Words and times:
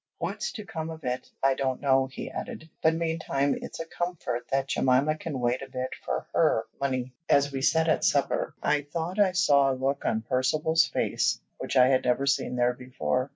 What's 0.17 0.51
to 0.53 0.65
come 0.65 0.89
of 0.89 1.03
it, 1.03 1.29
I 1.43 1.53
don't 1.53 1.79
know," 1.79 2.07
he 2.07 2.27
added. 2.27 2.67
"But 2.81 2.95
meantime 2.95 3.55
it's 3.61 3.79
a 3.79 3.85
comfort 3.85 4.47
that 4.49 4.67
Jemima 4.69 5.15
can 5.15 5.39
wait 5.39 5.61
a 5.61 5.69
bit 5.69 5.93
for 6.03 6.25
her 6.33 6.65
money." 6.79 7.13
As 7.29 7.51
we 7.51 7.61
sat 7.61 7.87
at 7.87 8.03
supper, 8.03 8.55
I 8.63 8.81
thought 8.81 9.19
I 9.19 9.33
saw 9.33 9.71
a 9.71 9.77
look 9.77 10.03
on 10.03 10.23
Percivale's 10.23 10.87
face 10.87 11.39
which 11.59 11.77
I 11.77 11.89
had 11.89 12.03
never 12.05 12.25
seen 12.25 12.55
there 12.55 12.73
before. 12.73 13.29